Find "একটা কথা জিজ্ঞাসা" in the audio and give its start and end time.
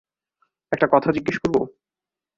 0.71-1.39